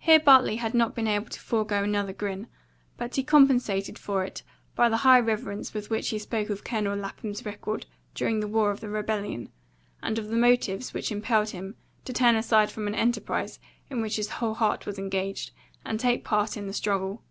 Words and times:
Here 0.00 0.18
Bartley 0.18 0.56
had 0.56 0.74
not 0.74 0.92
been 0.96 1.06
able 1.06 1.28
to 1.28 1.38
forego 1.38 1.84
another 1.84 2.12
grin; 2.12 2.48
but 2.96 3.14
he 3.14 3.22
compensated 3.22 3.96
for 3.96 4.24
it 4.24 4.42
by 4.74 4.88
the 4.88 4.96
high 5.06 5.20
reverence 5.20 5.72
with 5.72 5.88
which 5.88 6.08
he 6.08 6.18
spoke 6.18 6.50
of 6.50 6.64
Colonel 6.64 6.96
Lapham's 6.96 7.46
record 7.46 7.86
during 8.12 8.40
the 8.40 8.48
war 8.48 8.72
of 8.72 8.80
the 8.80 8.88
rebellion, 8.88 9.52
and 10.02 10.18
of 10.18 10.30
the 10.30 10.36
motives 10.36 10.92
which 10.92 11.12
impelled 11.12 11.50
him 11.50 11.76
to 12.06 12.12
turn 12.12 12.34
aside 12.34 12.72
from 12.72 12.88
an 12.88 12.96
enterprise 12.96 13.60
in 13.88 14.02
which 14.02 14.16
his 14.16 14.30
whole 14.30 14.54
heart 14.54 14.84
was 14.84 14.98
engaged, 14.98 15.52
and 15.84 16.00
take 16.00 16.24
part 16.24 16.56
in 16.56 16.66
the 16.66 16.72
struggle. 16.72 17.22